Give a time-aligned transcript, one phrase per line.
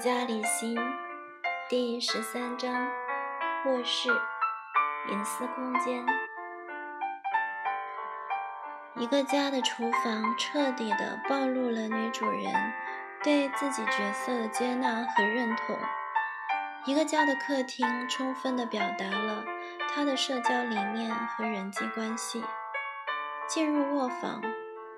[0.00, 0.78] 家李心
[1.68, 2.88] 第十三章
[3.66, 4.08] 卧室
[5.10, 6.06] 隐私空间。
[8.96, 12.50] 一个家的厨房彻底的暴露了女主人
[13.22, 15.76] 对自己角色的接纳和认同。
[16.86, 19.44] 一个家的客厅充分的表达了
[19.94, 22.42] 她的社交理念和人际关系。
[23.46, 24.40] 进入卧房，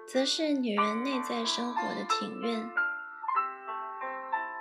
[0.07, 2.71] 则是女人内在生活的庭院。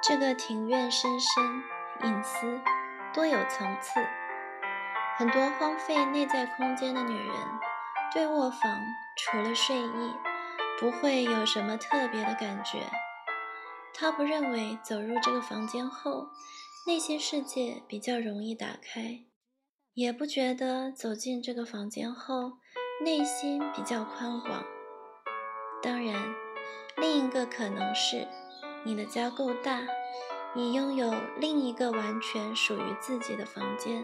[0.04, 1.64] 这个庭院深深、
[2.06, 2.60] 隐私、
[3.14, 4.00] 多有层次。
[5.16, 7.36] 很多荒废内在空间的女人，
[8.12, 8.60] 对卧房
[9.16, 10.14] 除了睡意，
[10.80, 12.80] 不会有什么特别的感觉。
[13.94, 16.30] 她不认为走入这个房间后，
[16.88, 19.26] 内心世界比较容易打开，
[19.94, 22.54] 也不觉得走进这个房间后，
[23.06, 24.64] 内心比较宽广。
[25.84, 26.34] 当然，
[26.98, 28.28] 另一个可能是。
[28.84, 29.82] 你的家够大，
[30.54, 34.04] 你拥有另一个完全属于自己的房间，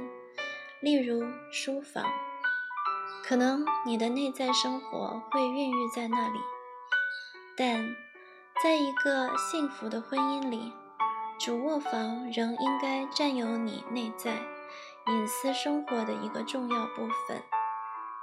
[0.81, 2.05] 例如书房。
[3.23, 6.39] 可能你的内在生活会孕育在那里，
[7.57, 7.95] 但
[8.63, 10.71] 在一个幸福的婚姻里，
[11.39, 14.31] 主卧房仍应该占有你内在
[15.07, 17.41] 隐私生活的一个重要部分，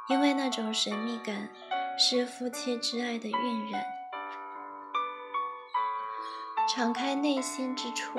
[0.08, 1.50] 因为那种神秘感
[1.98, 3.84] 是夫妻之爱的晕染。
[6.76, 8.18] 敞开内心之处。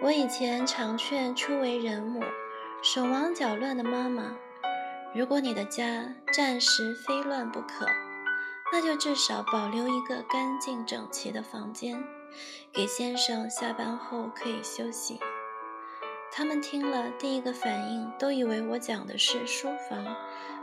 [0.00, 2.22] 我以前常劝初为人母、
[2.82, 4.34] 手忙脚乱的妈妈：
[5.14, 7.86] 如果你的家暂时非乱不可，
[8.72, 12.02] 那就至少保留一个干净整齐的房间，
[12.72, 15.20] 给先生下班后可以休息。
[16.30, 20.16] 他们听了，第一个反应都以为我讲的是书房、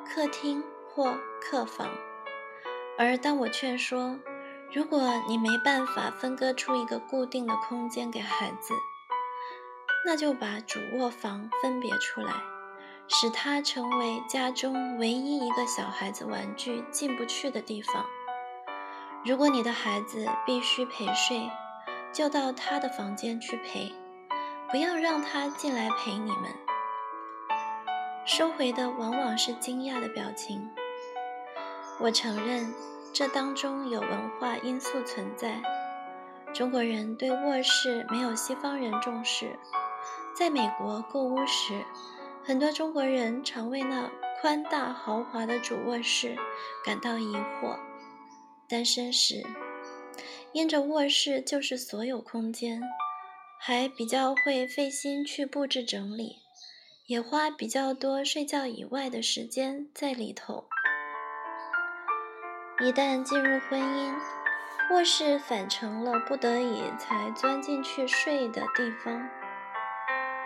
[0.03, 1.88] 客厅或客房，
[2.97, 4.17] 而当我劝说，
[4.72, 8.75] 如果你没办法分割出一个固定的空间给孩子，
[10.06, 12.34] 那就把主卧房分别出来，
[13.07, 18.06] 使它成为家中唯一一个小孩子玩具进不去的地方。
[19.25, 21.50] 如果你的孩子必须陪睡，
[22.13, 23.91] 就到他的房间去陪，
[24.69, 26.53] 不要让他进来陪你们。
[28.24, 30.69] 收回的往往是惊讶的表情。
[32.00, 32.72] 我承认。
[33.13, 35.61] 这当中有文化因素存在。
[36.53, 39.57] 中国人对卧室没有西方人重视。
[40.35, 41.83] 在美国购物时，
[42.43, 44.09] 很多中国人常为那
[44.41, 46.35] 宽大豪华的主卧室
[46.85, 47.77] 感到疑惑。
[48.67, 49.45] 单身时，
[50.53, 52.81] 因着卧室就是所有空间，
[53.59, 56.37] 还比较会费心去布置整理，
[57.07, 60.65] 也花比较多睡觉以外的时间在里头。
[62.81, 64.13] 一旦进入婚姻，
[64.90, 69.28] 卧室反成了不得已才钻进去睡的地方。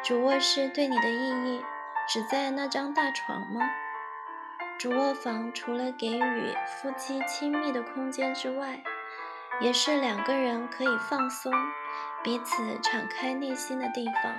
[0.03, 1.63] 主卧室对你的意义
[2.09, 3.61] 只在那张大床吗？
[4.79, 8.81] 主卧房除了给予夫妻亲密的空间之外，
[9.61, 11.53] 也是两个人可以放松、
[12.23, 14.33] 彼此敞开内心的地方。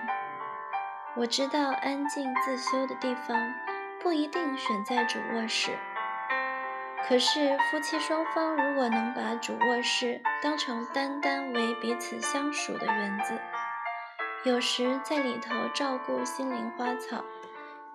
[1.15, 3.55] 我知道安静自修的地方
[4.03, 5.79] 不一定选在主卧室。
[7.07, 13.39] 可是，夫妻双方如果能把主卧室当成单单为彼此相属的园子，
[14.45, 17.23] 有时在里头照顾心灵花草，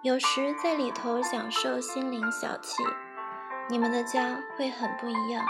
[0.03, 2.83] 有时在里头享受心灵小憩，
[3.67, 5.43] 你们的家会很不一样。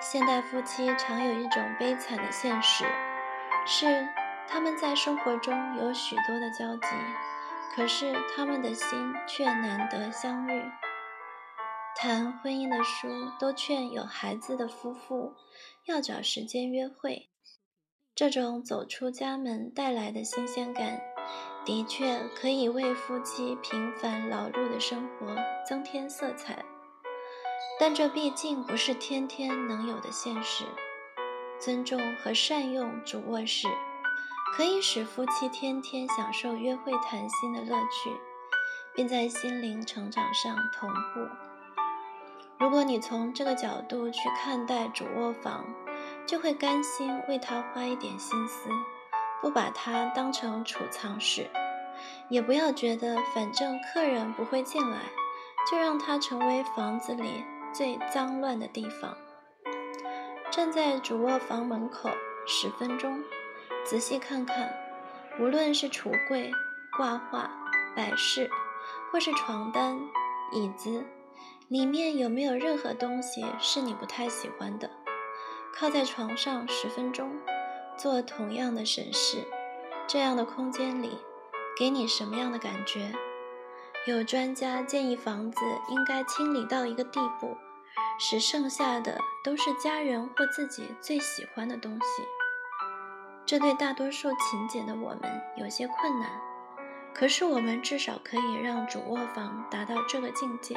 [0.00, 2.84] 现代夫妻常有一种悲惨的现实，
[3.66, 4.06] 是
[4.46, 6.86] 他们在生活中有许多的交集，
[7.74, 10.62] 可是他们的心却难得相遇。
[11.96, 15.34] 谈婚姻的书都劝有孩子的夫妇
[15.86, 17.30] 要找时间约会，
[18.14, 21.00] 这种走出家门带来的新鲜感，
[21.64, 25.34] 的确可以为夫妻平凡劳碌的生活
[25.66, 26.64] 增添色彩。
[27.78, 30.64] 但这毕竟不是天天能有的现实。
[31.60, 33.68] 尊重和善用主卧室，
[34.56, 38.10] 可以使夫妻天天享受约会谈心的乐趣，
[38.94, 41.53] 并在心灵成长上同步。
[42.58, 45.64] 如果你从这个角度去看待主卧房，
[46.26, 48.70] 就会甘心为它花一点心思，
[49.42, 51.50] 不把它当成储藏室，
[52.28, 54.98] 也不要觉得反正客人不会进来，
[55.70, 59.16] 就让它成为房子里最脏乱的地方。
[60.50, 62.08] 站在主卧房门口
[62.46, 63.22] 十分钟，
[63.84, 64.72] 仔细看看，
[65.40, 66.50] 无论是橱柜、
[66.96, 67.50] 挂画、
[67.96, 68.48] 摆饰，
[69.10, 69.98] 或是床单、
[70.52, 71.04] 椅子。
[71.74, 74.88] 里面有没有任何东西是你不太喜欢的？
[75.74, 77.36] 靠在床上十分钟，
[77.96, 79.44] 做同样的审视，
[80.06, 81.18] 这样的空间里，
[81.76, 83.12] 给你什么样的感觉？
[84.06, 87.56] 有专家建议，房子应该清理到一个地步，
[88.20, 92.22] 使剩下的都是家人或自己最喜欢的东西。
[93.44, 96.40] 这对大多数勤俭的我们有些困难，
[97.12, 100.76] 可是我们至少可以让主卧房达到这个境界，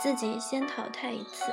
[0.00, 1.52] 自己先淘汰一次，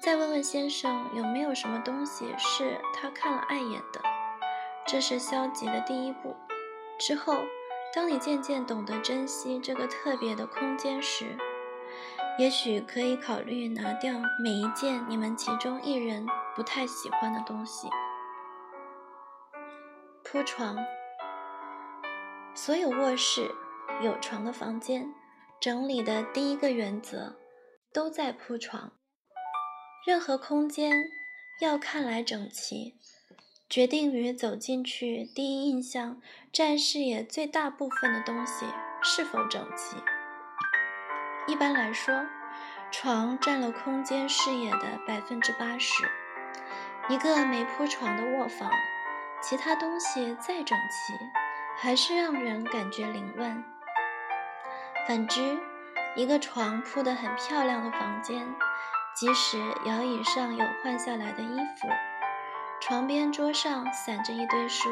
[0.00, 4.00] 再问问先生有没有什么东西是他看了碍眼的。
[4.86, 6.36] 这是消极的第一步，
[6.98, 7.36] 之后。
[7.92, 11.36] 当你渐渐懂得珍惜这个特别的空间时，
[12.38, 14.12] 也许可以考虑拿掉
[14.44, 16.24] 每一件你们其中一人
[16.54, 17.88] 不太喜欢的东西。
[20.22, 20.76] 铺床，
[22.54, 23.52] 所有卧室
[24.00, 25.12] 有床的房间，
[25.58, 27.34] 整理的第一个原则
[27.92, 28.92] 都在铺床。
[30.06, 30.92] 任何空间
[31.60, 32.96] 要看来整齐。
[33.68, 36.20] 决定于走进去，第一印象
[36.52, 38.66] 占视野最大部分的东西
[39.00, 39.96] 是否整齐。
[41.46, 42.26] 一般来说，
[42.90, 46.04] 床占了空间视野的百分之八十。
[47.08, 48.68] 一个没铺床的卧房，
[49.40, 51.12] 其他东西再整齐，
[51.76, 53.62] 还是让人感觉凌乱。
[55.06, 55.60] 反之，
[56.16, 58.54] 一个床铺得很漂亮的房间，
[59.14, 61.88] 即使摇椅上有换下来的衣服。
[62.80, 64.88] 床边桌上散着一堆书，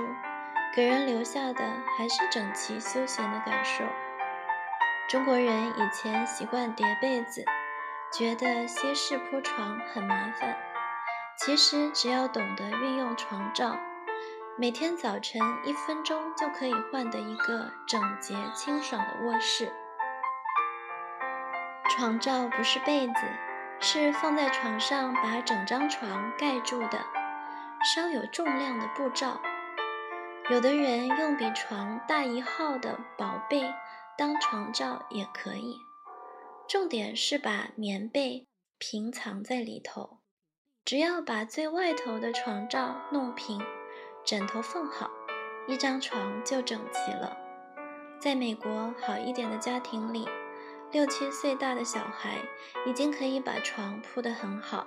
[0.75, 1.65] 给人留下的
[1.97, 3.85] 还是整齐休闲的感受。
[5.09, 7.45] 中国人以前习惯叠被子，
[8.13, 10.57] 觉得歇式铺床很麻烦。
[11.39, 13.79] 其实只要懂得运用床罩，
[14.57, 19.73] 每天早晨一分钟就可以换得一个整洁清爽的卧室。
[21.99, 23.15] 床罩不是被子，
[23.81, 27.05] 是放在床上把整张床盖住的。
[27.93, 29.41] 稍有重量的布罩，
[30.49, 33.75] 有的人用比床大一号的薄被
[34.17, 35.77] 当床罩也可以。
[36.69, 38.47] 重点是把棉被
[38.79, 40.21] 平藏在里头，
[40.85, 43.61] 只要把最外头的床罩弄平，
[44.25, 45.11] 枕头放好，
[45.67, 47.37] 一张床就整齐了。
[48.21, 50.29] 在美国好一点的家庭里，
[50.91, 52.39] 六七岁大的小孩
[52.87, 54.87] 已经可以把床铺得很好。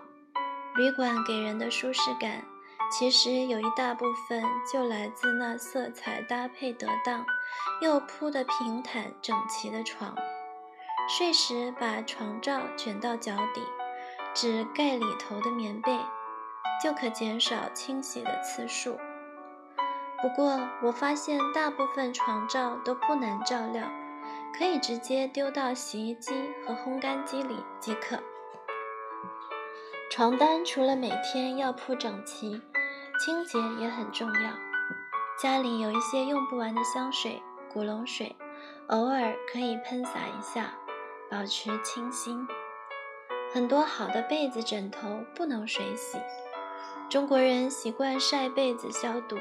[0.76, 2.44] 旅馆给人的舒适感。
[2.92, 7.26] 其实有一大部分就来自那色彩搭配得当，
[7.82, 10.14] 又铺得平坦整齐的床。
[11.08, 13.62] 睡时把床罩卷到脚底，
[14.34, 15.98] 只盖里头的棉被，
[16.84, 19.00] 就可减少清洗的次数。
[20.22, 23.88] 不过我发现大部分床罩都不难照料，
[24.58, 26.34] 可以直接丢到洗衣机
[26.66, 28.20] 和烘干机里即可。
[30.10, 32.62] 床单除了每天要铺整齐。
[33.24, 34.52] 清洁也很重要。
[35.40, 37.40] 家里有一些用不完的香水、
[37.72, 38.36] 古龙水，
[38.88, 40.74] 偶尔可以喷洒一下，
[41.30, 42.48] 保持清新。
[43.54, 46.18] 很多好的被子、枕头不能水洗，
[47.10, 49.38] 中国人习惯晒被子消毒。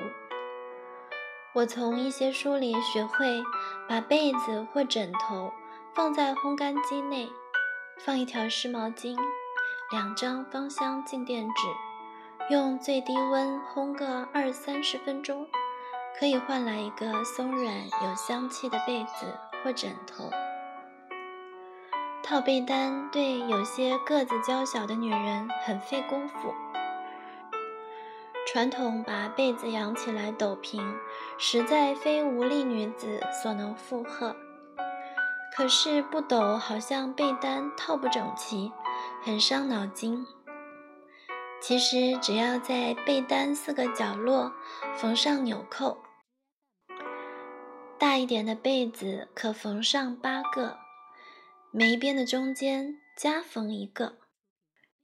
[1.53, 3.43] 我从一些书里学会，
[3.89, 5.53] 把被子或枕头
[5.93, 7.29] 放在烘干机内，
[7.99, 9.17] 放一条湿毛巾，
[9.91, 11.67] 两张芳香静电纸。
[12.51, 15.49] 用最低温烘个二三十分钟，
[16.17, 20.31] 可以换来一个松软有香气的被子或枕头。
[22.23, 26.55] 套被单对有些个子娇小的女人很费功夫。
[28.53, 30.83] 传统把被子扬起来抖平，
[31.39, 34.35] 实在非无力女子所能负荷。
[35.55, 38.73] 可是不抖，好像被单套不整齐，
[39.23, 40.27] 很伤脑筋。
[41.63, 44.53] 其实只要在被单四个角落
[44.97, 46.03] 缝上纽扣，
[48.01, 50.77] 大一点的被子可缝上八个，
[51.71, 54.19] 每一边的中间加缝一个，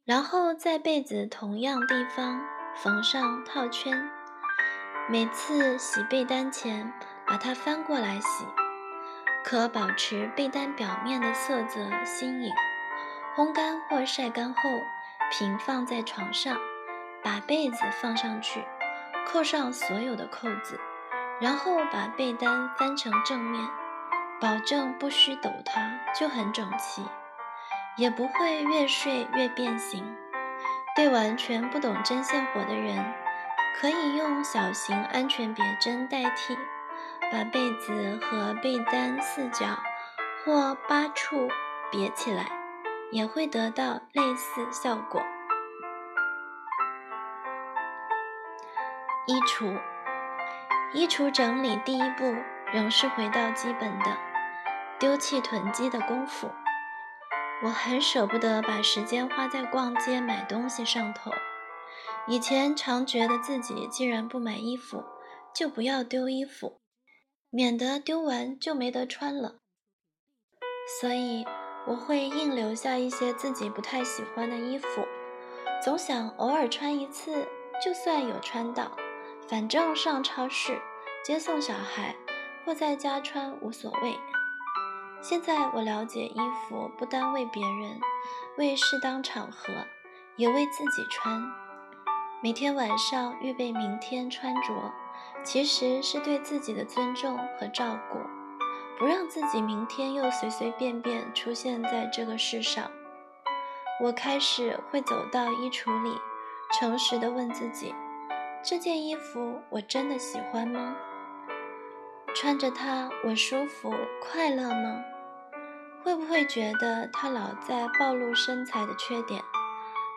[0.05, 2.43] 然后在被子同样地方
[2.77, 4.09] 缝上套圈。
[5.09, 6.93] 每次洗被单前，
[7.27, 8.47] 把它翻过来洗，
[9.45, 12.53] 可保持被单表面的色泽新颖。
[13.35, 14.61] 烘干或晒干后。
[15.29, 16.57] 平放在床上，
[17.21, 18.65] 把被子放上去，
[19.27, 20.79] 扣上所有的扣子，
[21.41, 23.69] 然后把被单翻成正面，
[24.41, 27.05] 保证不需抖它，就很整齐，
[27.97, 30.17] 也不会越睡越变形。
[30.97, 33.15] 对完全不懂针线活的人，
[33.79, 36.57] 可以用小型安全别针代替，
[37.31, 39.79] 把被子和被单四角
[40.45, 41.49] 或八处
[41.93, 42.47] 别起来。
[43.13, 45.23] 也会得到类似效果。
[49.27, 49.79] 衣橱，
[50.93, 52.35] 衣橱整理第一步
[52.73, 54.17] 仍是回到基本的
[54.99, 56.51] 丢弃囤积的功夫。
[57.63, 61.31] 我很舍不得把时间花在逛街买东西上头。
[62.29, 65.05] 以前常觉得自己既然不买衣服，
[65.55, 66.81] 就不要丢衣服，
[67.51, 69.61] 免得丢完就没得穿了。
[71.01, 71.47] 所以
[71.87, 75.07] 我会硬留下一些自己不太喜欢的衣服，
[75.83, 77.49] 总想偶尔穿一次，
[77.83, 78.97] 就算有穿到，
[79.49, 80.81] 反正上超市、
[81.25, 82.15] 接送小孩
[82.65, 84.17] 或在家穿无所谓。
[85.29, 87.99] 现在我了解，衣服不单为别人，
[88.59, 89.73] 为适当场合，
[90.37, 91.43] 也为自己穿。
[92.41, 94.93] 每天晚上预备明天穿着，
[95.43, 98.21] 其实是对自己的尊重和照顾，
[99.01, 102.89] 不让自己明天又随随便便出现在这个世上。
[104.01, 106.11] 我开始会走到衣橱里，
[106.79, 107.93] 诚实的问自己：
[108.63, 110.95] 这件衣服我真的喜欢吗？
[112.33, 113.93] 穿着它我舒服
[114.23, 115.03] 快乐吗？
[116.07, 119.43] 会不会觉得它老在暴露身材的缺点，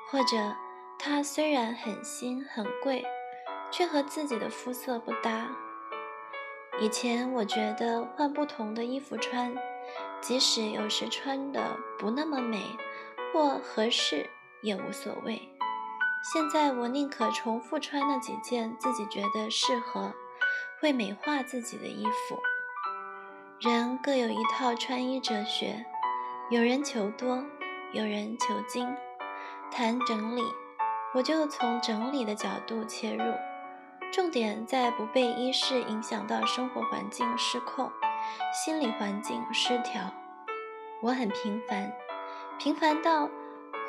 [0.07, 0.55] 或者？
[0.99, 3.03] 它虽然很新很贵，
[3.71, 5.47] 却和自己的肤色不搭。
[6.79, 9.55] 以前我觉得换不同的衣服穿，
[10.21, 12.63] 即使有时穿的不那么美
[13.33, 14.29] 或合适
[14.61, 15.41] 也无所谓。
[16.33, 20.13] 现在我宁可重复穿那几件自己觉得适合、
[20.79, 22.37] 会美化自己的衣服。
[23.61, 25.85] 人各有一套穿衣哲学，
[26.49, 27.43] 有人求多，
[27.91, 28.87] 有人求精。
[29.69, 30.41] 谈整理。
[31.13, 33.33] 我就从整理的角度切入，
[34.13, 37.91] 重点在不被衣饰影响到生活环境失控、
[38.53, 40.13] 心理环境失调。
[41.01, 41.91] 我很平凡，
[42.57, 43.27] 平凡到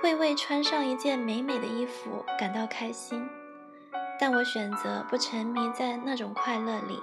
[0.02, 3.24] 会为穿上一件美美的衣服感到开心，
[4.18, 7.00] 但我选择不沉迷在那种快乐里，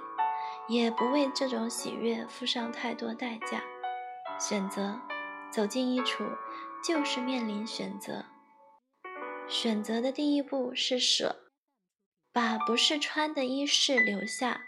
[0.67, 3.61] 也不为这种喜悦付上太多代价。
[4.39, 4.99] 选择
[5.51, 6.27] 走进衣橱，
[6.83, 8.25] 就是面临选择。
[9.47, 11.51] 选择的第一步是舍，
[12.33, 14.61] 把不是穿的衣饰留下，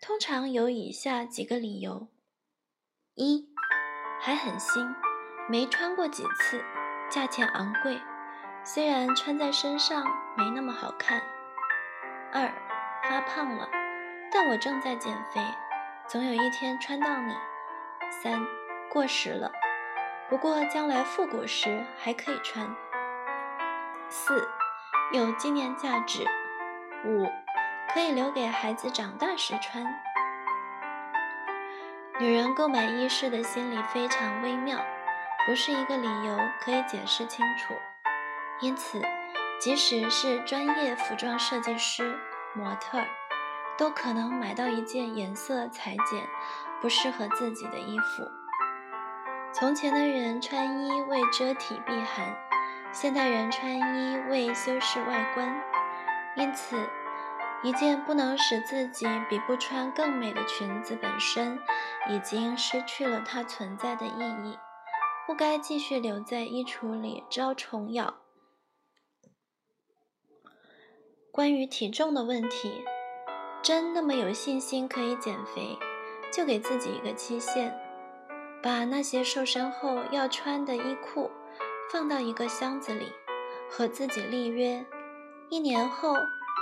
[0.00, 2.08] 通常有以下几个理由：
[3.14, 3.48] 一，
[4.20, 4.94] 还很新，
[5.48, 6.64] 没穿过几次，
[7.10, 8.00] 价钱昂贵，
[8.64, 10.04] 虽然穿在身上
[10.38, 11.20] 没那么好看；
[12.32, 12.48] 二，
[13.02, 13.68] 发胖了，
[14.32, 15.40] 但我正在减肥，
[16.08, 17.34] 总有一天穿到你；
[18.10, 18.40] 三，
[18.90, 19.52] 过时了，
[20.30, 22.74] 不过将来复古时还可以穿。
[24.08, 24.48] 四，
[25.12, 26.24] 有纪念价值。
[27.04, 27.26] 五，
[27.92, 29.84] 可以留给孩子长大时穿。
[32.18, 34.78] 女人购买衣饰的心理非常微妙，
[35.46, 37.74] 不是一个理由可以解释清楚。
[38.60, 39.02] 因此，
[39.60, 42.18] 即使是专业服装设计师、
[42.54, 43.06] 模特儿，
[43.78, 46.28] 都可能买到一件颜色裁剪
[46.80, 48.28] 不适合自己的衣服。
[49.52, 52.36] 从前的人穿衣为遮体避寒。
[52.94, 55.62] 现代人穿衣为修饰外观，
[56.36, 56.76] 因此，
[57.62, 61.58] 一件不能使自己比不穿更美的裙子本身，
[62.10, 64.10] 已经失去了它存在的意
[64.44, 64.58] 义，
[65.26, 68.16] 不该继续留在衣橱里招虫咬。
[71.30, 72.84] 关于体重的问题，
[73.62, 75.78] 真那么有信心可以减肥，
[76.32, 77.72] 就给自己一个期限，
[78.60, 81.30] 把那些瘦身后要穿的衣裤。
[81.90, 83.12] 放到一个箱子里，
[83.70, 84.82] 和自己立约：
[85.50, 86.16] 一年后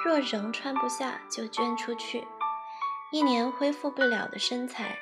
[0.04, 2.26] 若仍穿不下，就捐出去。
[3.12, 4.98] 一年恢复不了的身材，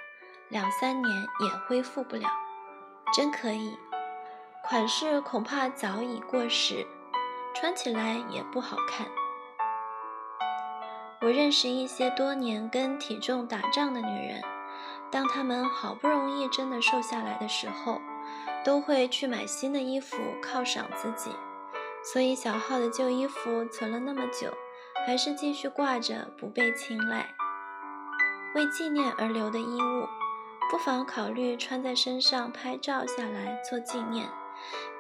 [0.51, 2.29] 两三年也恢复不了，
[3.15, 3.77] 真可以。
[4.63, 6.87] 款式恐怕早已过时，
[7.55, 9.07] 穿起来也不好看。
[11.21, 14.43] 我认识一些多年跟体重打仗的女人，
[15.11, 18.01] 当她们好不容易真的瘦下来的时候。
[18.65, 21.31] 都会去买新的衣服犒赏自己，
[22.03, 24.53] 所以小号的旧衣服存了那么久，
[25.07, 27.35] 还是继续挂着不被青睐。
[28.55, 30.07] 为纪念而留的衣物，
[30.71, 34.29] 不妨考虑穿在身上拍照下来做纪念，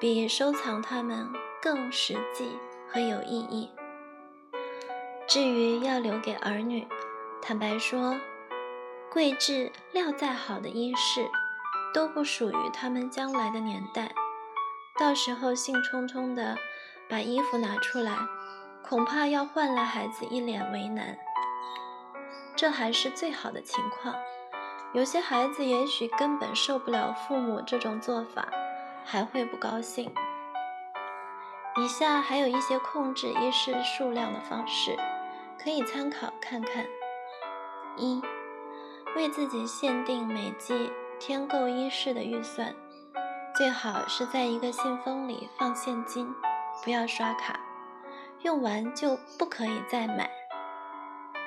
[0.00, 1.28] 比收藏它们
[1.60, 2.56] 更实际
[2.88, 3.68] 和有意义。
[5.28, 6.88] 至于要留给儿女，
[7.42, 8.18] 坦白说，
[9.12, 11.28] 贵质料再好的衣饰。
[11.94, 14.12] 都不属于他们将来的年代，
[14.99, 16.54] 到时候兴冲冲的
[17.08, 18.14] 把衣服拿出来，
[18.87, 21.18] 恐怕要换来孩子一脸为难。
[22.54, 24.14] 这还是最好的情况，
[24.92, 28.47] 有些孩子也许根本受不了父母这种做法，
[29.02, 30.12] 还会不高兴。
[31.78, 34.94] 以下还有一些控制衣饰数量的方式：
[35.62, 36.87] 可以参考看看：
[37.97, 38.23] 一、
[39.17, 42.75] 为自己限定每季添购衣饰的预算，
[43.57, 46.33] 最好是在一个信封里放现金，
[46.85, 47.61] 不要刷卡，
[48.43, 50.31] 用完就不可以再买。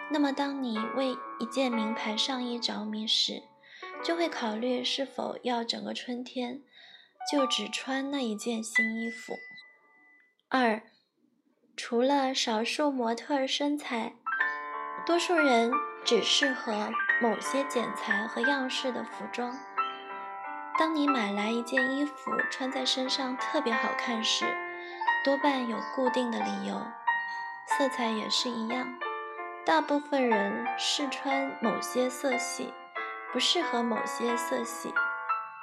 [0.10, 3.44] 那么，当你为一件名牌上衣着迷时，
[4.04, 6.62] 就会考虑是否要整个春天
[7.32, 9.34] 就只穿那一件新衣服。
[10.50, 10.84] 二，
[11.84, 14.14] 除了少数模特身材，
[15.04, 15.72] 多数人
[16.06, 19.58] 只适合某些剪裁和样式的服装。
[20.78, 24.46] 当你买来一件衣服穿在身上特别好看时，
[25.26, 26.80] 多半有固定的理由，
[27.66, 28.88] 色彩也是一样。
[29.66, 32.72] 大部分人试穿某些色系。
[33.34, 34.94] 不适合某些色系。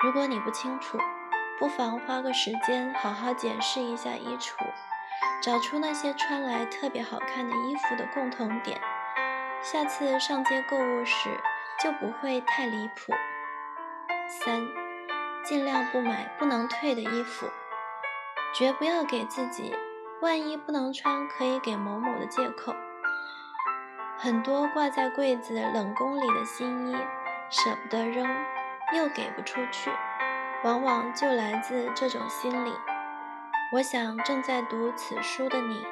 [0.02, 0.98] 如果你不清楚，
[1.60, 4.54] 不妨花个时间好好检视一下衣橱，
[5.42, 8.80] 找出那些穿来特别好看的衣服的共同点。
[9.62, 11.30] 下次上街购物时
[11.82, 13.12] 就不会太离谱。
[14.28, 14.60] 三，
[15.44, 17.48] 尽量不买不能退的衣服，
[18.54, 19.74] 绝不要给自己
[20.20, 22.74] “万一不能穿，可以给某某”的借口。
[24.16, 26.96] 很多挂在柜子冷宫里的新衣。
[27.50, 28.28] 舍不得扔，
[28.94, 29.90] 又给不出去，
[30.64, 32.70] 往往就来自这种心理。
[33.70, 35.84] 我想正在读此书的你，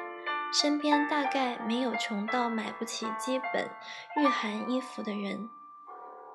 [0.51, 3.69] 身边大概没有穷到买不起基本
[4.17, 5.47] 御寒衣服的人。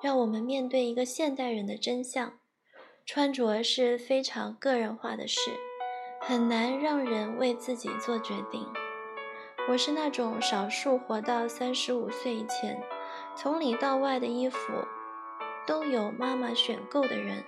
[0.01, 2.33] 让我们面对一个现代人的真相：
[3.05, 5.51] 穿着是非常个人化的事，
[6.21, 8.65] 很难让人为自己做决定。
[9.67, 12.81] 我是那种少数活到三十五岁以前，
[13.35, 14.59] 从里到外的衣服。
[15.65, 17.41] 都有妈妈选购的人，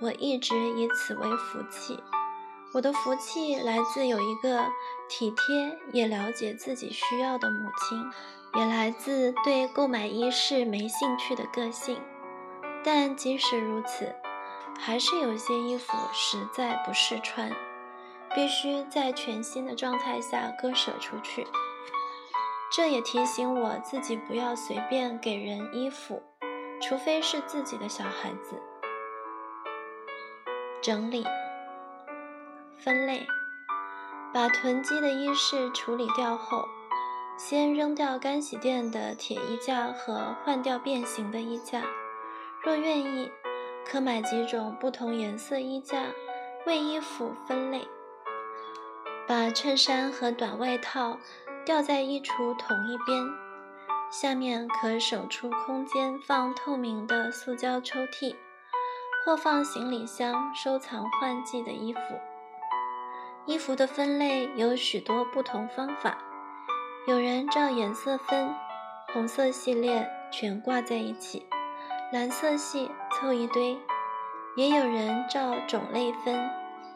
[0.00, 2.02] 我一直以此为福气。
[2.74, 4.66] 我的福气来自有一个
[5.08, 12.02] 体贴也了解自己需要的母亲，也来自对购买衣饰没兴趣的个性。
[12.82, 14.12] 但即使如此，
[14.76, 17.52] 还是有些衣服实在不适穿，
[18.34, 21.46] 必须在全新的状态下割舍出去。
[22.72, 26.20] 这也提醒我自己不要随便给人衣服。
[26.82, 28.60] 除非是自己的小孩子。
[30.82, 31.24] 整理、
[32.84, 33.26] 分类，
[34.30, 36.68] 把囤积的衣饰处理掉后，
[37.38, 41.82] 先扔掉干洗店的铁衣架和换掉变形的衣架。
[42.62, 43.32] 若愿意，
[43.86, 46.08] 可买几种不同颜色衣架，
[46.66, 47.88] 为衣服分类。
[49.26, 51.16] 把衬衫和短外套
[51.64, 53.26] 吊在衣橱同一边。
[54.10, 58.36] 下面可省出空间，放透明的塑胶抽屉，
[59.24, 62.00] 或放行李箱收藏换季的衣服。
[63.46, 66.16] 衣服的分类有许多不同方法，
[67.06, 68.54] 有人照颜色分，
[69.12, 71.46] 红色系列全挂在一起，
[72.10, 73.76] 蓝色系凑一堆；
[74.56, 76.50] 也有人照种类分，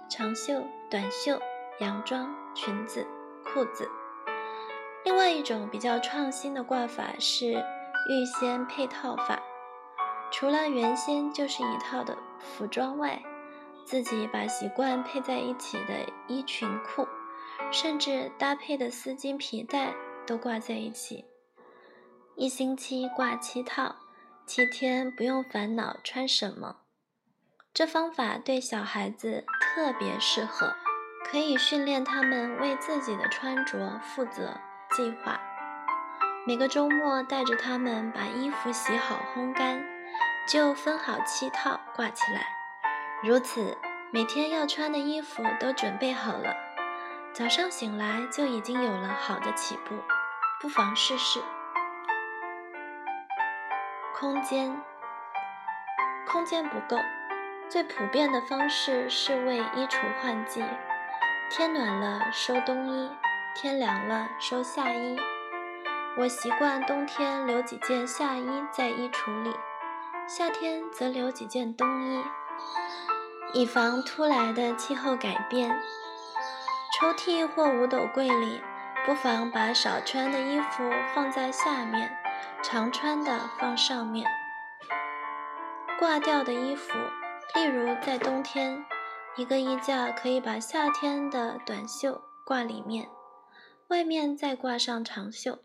[0.09, 1.39] 长袖、短袖、
[1.81, 3.07] 洋装、裙子、
[3.45, 3.91] 裤子。
[5.05, 7.63] 另外一种比较创新的挂法是
[8.09, 9.43] 预先配套法，
[10.31, 13.23] 除了原先就是一套的服装外，
[13.89, 17.09] 自己把习惯配在一起的衣裙裤，
[17.73, 19.95] 甚至搭配的丝巾皮带
[20.27, 21.25] 都挂在一起，
[22.37, 23.97] 一星期挂七套，
[24.45, 26.81] 七天不用烦恼穿什么。
[27.73, 30.75] 这方法对小孩子特别适合，
[31.25, 34.61] 可以训练他们为自己的穿着负责。
[34.91, 35.41] 计划
[36.47, 39.83] 每个周末带着他们把衣服洗好烘干，
[40.47, 42.58] 就分好七套挂起来。
[43.21, 43.77] 如此，
[44.13, 46.55] 每天要穿的衣服都准备好了，
[47.33, 49.97] 早上醒来就已经有了好的起步。
[50.61, 51.43] 不妨试试。
[54.15, 54.81] 空间，
[56.29, 56.97] 空间不够，
[57.69, 60.65] 最普遍的方式是为衣橱换季。
[61.51, 63.11] 天暖了收冬衣。
[63.57, 65.19] 天凉了，收夏衣。
[66.17, 69.53] 我习惯冬天留几件夏衣在衣橱里，
[70.29, 72.25] 夏天则留几件冬衣，
[73.55, 75.81] 以防突来的气候改变。
[76.99, 78.61] 抽屉或五斗柜里，
[79.07, 82.11] 不妨把少穿的衣服放在下面，
[82.63, 84.27] 常穿的放上面。
[85.99, 86.99] 挂掉的衣服，
[87.55, 88.85] 例如在冬天，
[89.37, 93.09] 一个衣架可以把夏天的短袖挂里面。
[93.89, 95.61] 外面再挂上长袖，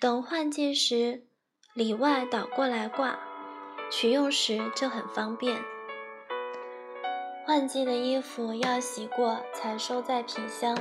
[0.00, 1.22] 等换季时
[1.74, 3.18] 里外倒过来挂，
[3.90, 5.62] 取用时就很方便。
[7.44, 10.78] 换季的衣服要洗过才收在皮箱。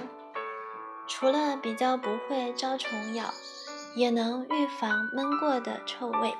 [1.08, 3.26] 除了比较不会招虫咬，
[3.96, 6.34] 也能预防闷过的臭味。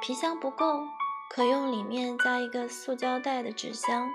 [0.00, 0.80] 皮箱不够，
[1.28, 4.08] 可用里面加一个塑胶袋的纸箱，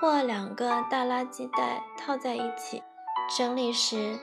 [0.00, 2.82] 或两个大垃圾袋套在一起。
[3.36, 4.18] 整理时，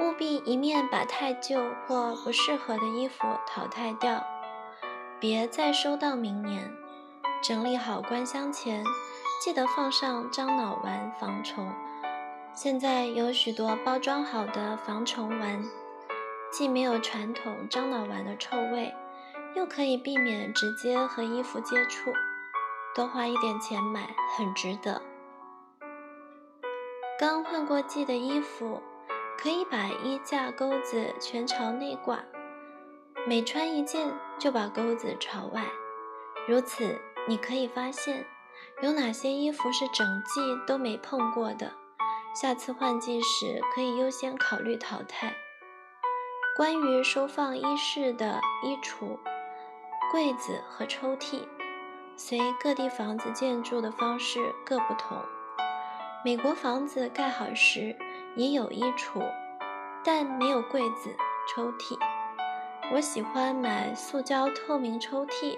[0.00, 4.24] 务必一面把太旧或不适合的衣服淘汰掉，
[5.20, 6.72] 别再收到明年。
[7.42, 8.84] 整理好关箱前，
[9.40, 11.72] 记得放上樟脑丸防虫。
[12.52, 15.62] 现在有许多包装好的防虫丸，
[16.50, 18.94] 既没有传统樟脑丸的臭味，
[19.54, 22.10] 又可以避免直接和衣服接触，
[22.94, 25.02] 多花一点钱买，很值得。
[27.18, 28.82] 刚换过季的衣服，
[29.38, 32.24] 可以把衣架钩子全朝内挂，
[33.26, 35.62] 每穿一件就把钩子朝外。
[36.48, 38.24] 如此，你可以发现
[38.82, 41.72] 有哪些衣服是整季都没碰过的，
[42.34, 45.34] 下次换季时可以优先考虑淘汰。
[46.54, 49.18] 关于收放衣饰的衣橱、
[50.12, 51.40] 柜子和抽屉，
[52.16, 55.18] 随各地房子建筑的方式各不同。
[56.22, 57.96] 美国房子盖好时
[58.36, 59.26] 也有衣橱，
[60.04, 61.16] 但没有柜子、
[61.48, 61.98] 抽屉。
[62.92, 65.56] 我喜欢买塑胶透明抽屉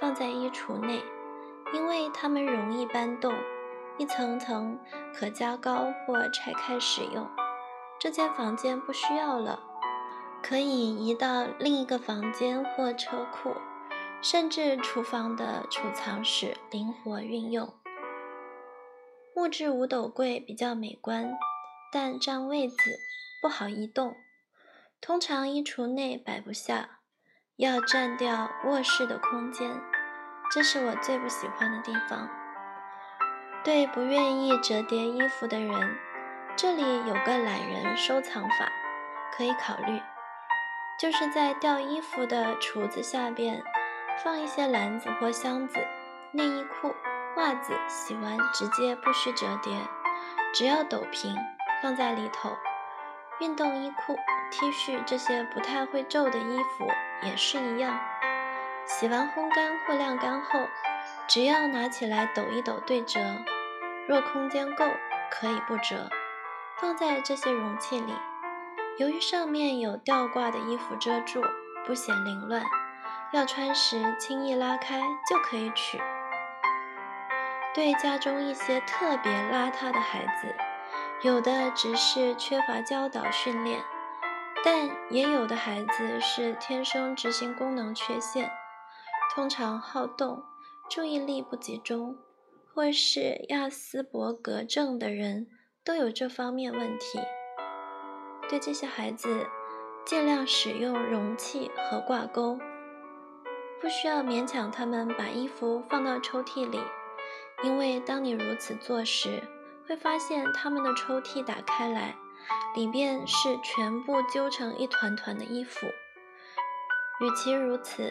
[0.00, 1.02] 放在衣橱内，
[1.72, 3.34] 因为它们容易搬动，
[3.98, 4.78] 一层层
[5.14, 7.28] 可加高或拆开使用。
[7.98, 9.60] 这间房间不需要了，
[10.42, 13.54] 可以移到另一个房间或车库，
[14.22, 17.74] 甚至厨房的储藏室灵活运用。
[19.36, 21.32] 木质五斗柜比较美观，
[21.92, 22.76] 但占位子，
[23.40, 24.14] 不好移动。
[25.00, 27.00] 通常衣橱内摆不下，
[27.56, 29.80] 要占掉卧室的空间，
[30.50, 32.28] 这是我最不喜欢的地方。
[33.62, 35.98] 对不愿意折叠衣服的人，
[36.56, 38.72] 这里有个懒人收藏法，
[39.36, 40.00] 可以考虑，
[40.98, 43.62] 就是在吊衣服的橱子下边
[44.24, 45.78] 放一些篮子或箱子，
[46.32, 46.94] 内衣裤。
[47.36, 49.72] 袜子洗完直接不需折叠，
[50.52, 51.32] 只要抖平
[51.80, 52.50] 放在里头。
[53.38, 54.16] 运动衣裤、
[54.50, 56.88] T 恤这些不太会皱的衣服
[57.22, 57.96] 也是一样，
[58.86, 60.66] 洗完烘干或晾干后，
[61.28, 63.20] 只要拿起来抖一抖对折。
[64.08, 64.84] 若空间够，
[65.30, 66.10] 可以不折，
[66.78, 68.14] 放在这些容器里。
[68.98, 71.42] 由于上面有吊挂的衣服遮住，
[71.86, 72.64] 不显凌乱，
[73.32, 76.00] 要穿时轻易拉开就可以取。
[77.72, 80.54] 对家中一些特别邋遢的孩子，
[81.22, 83.80] 有的只是缺乏教导训练，
[84.64, 88.50] 但也有的孩子是天生执行功能缺陷，
[89.32, 90.42] 通常好动、
[90.88, 92.18] 注意力不集中，
[92.74, 95.46] 或是亚斯伯格症的人
[95.84, 97.20] 都有这方面问题。
[98.48, 99.46] 对这些孩子，
[100.04, 102.58] 尽量使用容器和挂钩，
[103.80, 106.80] 不需要勉强他们把衣服放到抽屉里。
[107.62, 109.44] 因为当你如此做时，
[109.86, 112.16] 会发现他们的抽屉打开来，
[112.74, 115.86] 里边是全部揪成一团团的衣服。
[117.20, 118.08] 与其如此，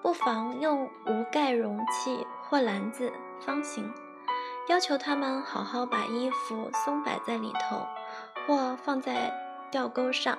[0.00, 3.12] 不妨用无盖容器或篮子
[3.44, 3.92] （方形），
[4.68, 7.86] 要求他们好好把衣服松摆在里头，
[8.46, 9.32] 或放在
[9.70, 10.38] 吊钩上。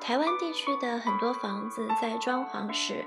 [0.00, 3.04] 台湾地区的很多房子在装潢时，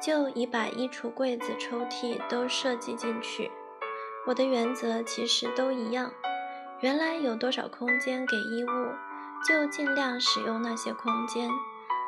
[0.00, 3.50] 就已把衣橱、柜子、抽屉都设计进去。
[4.26, 6.12] 我的原则其实都一样：
[6.80, 8.94] 原来有多少空间给衣物，
[9.46, 11.50] 就尽量使用那些空间，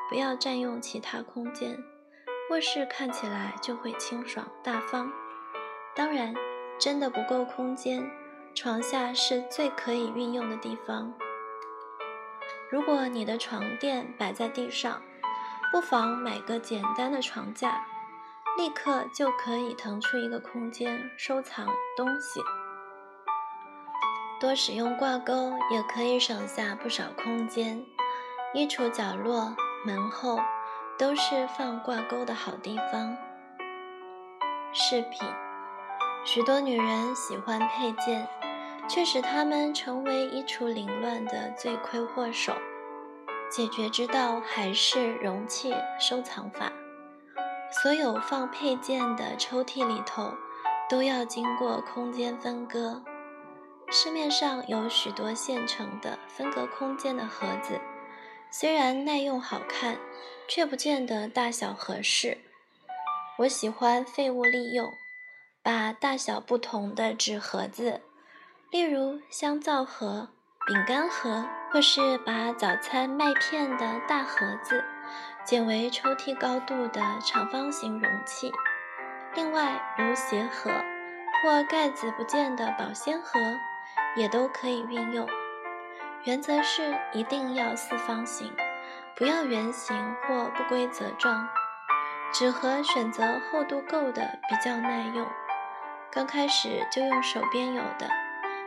[0.09, 1.77] 不要占用其他空间。
[2.55, 5.11] 卧室看起来就会清爽大方。
[5.93, 6.33] 当然，
[6.79, 8.09] 真的不够空间，
[8.55, 11.13] 床下是最可以运用的地方。
[12.71, 15.03] 如果你的床垫摆在地上，
[15.73, 17.85] 不妨买个简单的床架，
[18.57, 22.41] 立刻就可以腾出一个空间收藏东西。
[24.41, 27.85] 多使用挂钩也可以省下不少空间，
[28.53, 30.39] 衣橱角落、门后
[30.99, 33.17] 都是放挂钩的好地方。
[34.73, 35.29] 饰品，
[36.25, 38.29] 许多女人喜欢配件，
[38.89, 42.53] 却使她们成为衣橱凌乱的罪魁祸首。
[43.51, 46.73] 解决之道还是容器收藏法。
[47.83, 50.33] 所有放配件的抽屉里头
[50.89, 53.03] 都要经过空间分割。
[53.91, 57.81] 市面上有许多现成的分隔空间的盒子，
[58.51, 59.99] 虽然耐用好看，
[60.49, 62.39] 却不见得大小合适。
[63.39, 64.93] 我喜欢废物利用，
[65.63, 68.01] 把大小不同的纸盒子，
[68.71, 70.29] 例如香皂盒、
[70.67, 71.47] 饼干盒。
[71.75, 74.85] 或是把早餐麦片的大盒子
[75.45, 78.53] 剪为抽屉高度的长方形容器。
[79.35, 80.71] 另外，如鞋盒
[81.43, 83.41] 或盖子不见的保鲜盒，
[84.15, 85.29] 也都可以运用。
[86.23, 88.55] 原则是一定要四方形，
[89.17, 91.49] 不要圆形或不规则状。
[92.33, 95.27] 纸盒选择厚度够的，比较耐用。
[96.11, 98.09] 刚开始就用手边有的，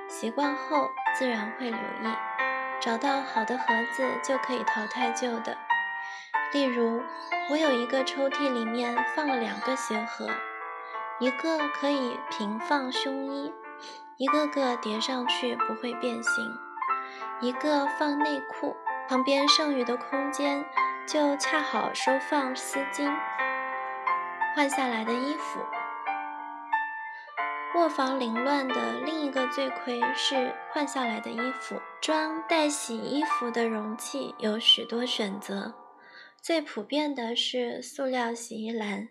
[0.08, 2.16] 习惯后自然会留意。
[2.80, 5.58] 找到好的盒子就可以淘汰旧的。
[6.54, 7.04] 例如，
[7.50, 10.30] 我有一个抽屉，里面放了两个鞋盒。
[11.20, 13.52] 一个可以平放胸衣，
[14.18, 16.46] 一个个叠上去不会变形；
[17.42, 18.78] 一个放内裤，
[19.08, 20.66] 旁边剩余的空间
[21.08, 23.10] 就恰好收放丝巾、
[24.54, 25.62] 换下来的衣服。
[27.76, 31.80] 卧房凌乱的另一个罪魁是换下来的衣服。
[32.02, 35.74] 装待洗衣服的容器有许多选择，
[36.42, 39.08] 最普遍的是塑料洗衣篮。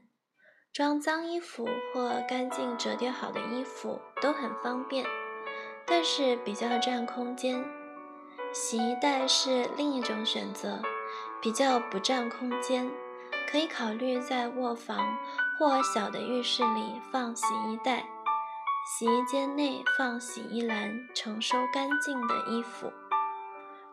[0.73, 5.07] 装脏衣服或干净折叠好的衣服都很方便，
[5.87, 7.65] 但是比较占空间。
[8.59, 10.81] 洗衣袋是另一种选择，
[11.43, 12.91] 比较不占空间，
[13.53, 15.19] 可以考虑在卧房
[15.59, 18.09] 或小的浴室里放洗衣袋，
[18.89, 22.91] 洗衣间内放洗衣篮，盛收干净的衣服。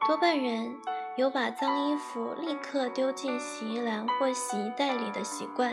[0.08, 0.78] 多半人
[1.18, 5.70] 有把脏衣服立刻丢进洗衣篮或洗衣袋里的习惯。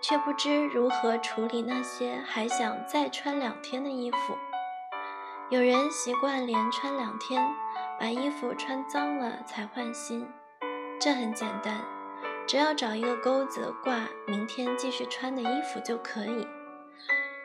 [0.00, 4.36] 却不知如何处理那些还想再穿两天的衣服。
[5.50, 7.42] 有人习惯连穿两天，
[7.98, 10.26] 把衣服穿脏了才换新，
[11.00, 11.84] 这很简单，
[12.46, 16.46] 只要找一个钩子挂明天继续穿的衣服就可以。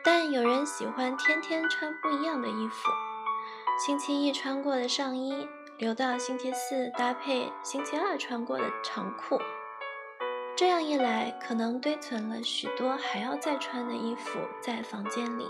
[0.04, 2.90] 但有人喜欢天天穿不一样的衣服，
[3.84, 9.40] 星期一穿过的上衣留到星期四搭配星期二穿过的长裤。
[10.56, 15.48] 这样一来，可能堆存了许多还要再穿的衣服在房间里，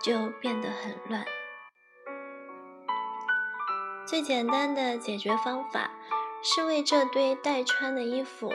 [0.00, 1.24] 就变得很乱。
[4.06, 5.90] 最简单的解决方法
[6.42, 8.52] 是为这堆待穿的衣服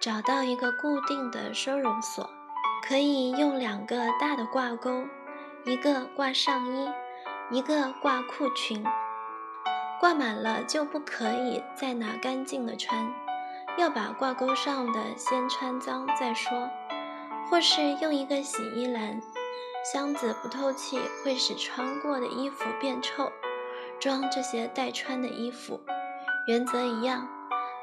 [0.00, 2.30] 找到一个固定的收容所，
[2.82, 5.04] 可以用两个大的挂钩，
[5.64, 6.88] 一个挂上衣，
[7.50, 8.82] 一个挂裤裙。
[10.00, 13.12] 挂满了就不可以再拿干净的穿。
[13.76, 16.70] 要把挂钩上的先穿脏再说，
[17.50, 19.20] 或是用一个洗衣篮，
[19.92, 23.30] 箱子不透气会使穿过的衣服变臭，
[24.00, 25.80] 装这些待穿的衣服。
[26.46, 27.28] 原则一样，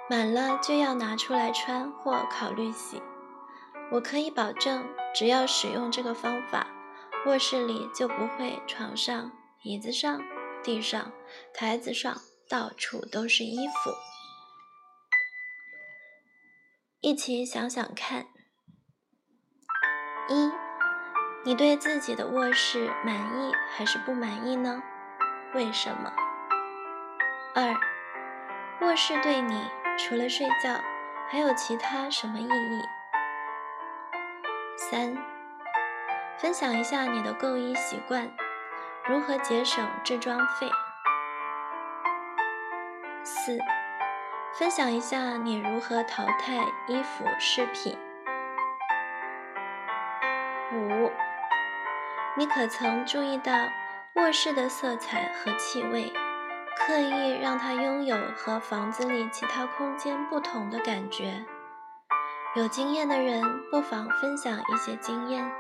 [0.10, 3.02] 满了就要拿出来穿或考虑洗。
[3.92, 6.68] 我可以保证，只要使用这个方法，
[7.26, 9.32] 卧室里就不会床上、
[9.64, 10.22] 椅子上、
[10.64, 11.12] 地上、
[11.54, 12.16] 台子上
[12.50, 13.92] 到处都是衣服。
[17.02, 18.28] 一起想想看：
[20.30, 20.52] 一，
[21.44, 24.82] 你对自己的卧室满意还是不满意呢？
[25.54, 26.12] 为什么？
[27.54, 27.76] 二，
[28.82, 30.80] 卧室对你除了睡觉
[31.30, 32.84] 还有其他什么意义？
[34.76, 35.16] 三，
[36.38, 38.32] 分享一下你的购衣习惯，
[39.06, 40.70] 如何节省置装费？
[43.24, 43.58] 四。
[44.56, 47.98] 分享一下你如何淘汰衣服饰品。
[50.72, 51.12] 五，
[52.38, 53.52] 你可曾注意到
[54.16, 56.14] 卧室的色彩和气味，
[56.78, 61.44] 刻意让它拥有和房子里其他空间不同的感觉？
[62.56, 65.52] 有经验的人不妨分享一些经验。